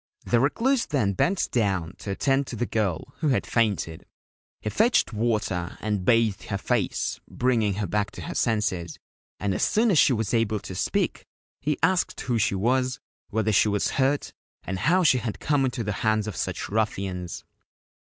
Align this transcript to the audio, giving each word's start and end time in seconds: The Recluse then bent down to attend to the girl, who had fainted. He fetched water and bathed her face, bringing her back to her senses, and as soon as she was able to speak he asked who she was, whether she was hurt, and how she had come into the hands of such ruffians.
The 0.25 0.39
Recluse 0.39 0.87
then 0.87 1.13
bent 1.13 1.51
down 1.51 1.93
to 1.99 2.09
attend 2.09 2.47
to 2.47 2.55
the 2.55 2.65
girl, 2.65 3.13
who 3.19 3.27
had 3.27 3.45
fainted. 3.45 4.07
He 4.59 4.71
fetched 4.71 5.13
water 5.13 5.77
and 5.79 6.03
bathed 6.03 6.45
her 6.45 6.57
face, 6.57 7.19
bringing 7.29 7.75
her 7.75 7.85
back 7.85 8.09
to 8.13 8.23
her 8.23 8.33
senses, 8.33 8.97
and 9.39 9.53
as 9.53 9.61
soon 9.61 9.91
as 9.91 9.99
she 9.99 10.11
was 10.13 10.33
able 10.33 10.59
to 10.61 10.73
speak 10.73 11.27
he 11.59 11.77
asked 11.83 12.19
who 12.21 12.39
she 12.39 12.55
was, 12.55 12.99
whether 13.29 13.51
she 13.51 13.69
was 13.69 13.91
hurt, 13.91 14.33
and 14.63 14.79
how 14.79 15.03
she 15.03 15.19
had 15.19 15.39
come 15.39 15.65
into 15.65 15.83
the 15.83 15.93
hands 16.01 16.25
of 16.25 16.35
such 16.35 16.67
ruffians. 16.69 17.43